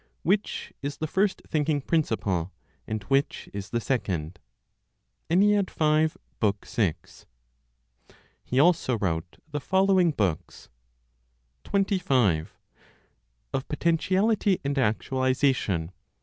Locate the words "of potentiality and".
13.53-14.75